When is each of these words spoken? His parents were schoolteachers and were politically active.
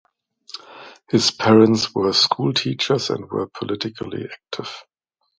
His 1.11 1.29
parents 1.29 1.93
were 1.93 2.11
schoolteachers 2.11 3.11
and 3.11 3.29
were 3.29 3.45
politically 3.45 4.25
active. 4.31 4.83